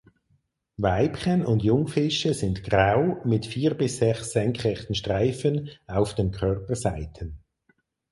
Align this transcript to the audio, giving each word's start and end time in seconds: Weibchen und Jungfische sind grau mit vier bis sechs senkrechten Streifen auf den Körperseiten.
Weibchen 0.77 1.45
und 1.45 1.61
Jungfische 1.61 2.33
sind 2.33 2.63
grau 2.63 3.17
mit 3.23 3.45
vier 3.45 3.75
bis 3.75 3.97
sechs 3.97 4.31
senkrechten 4.31 4.95
Streifen 4.95 5.69
auf 5.85 6.15
den 6.15 6.31
Körperseiten. 6.31 7.37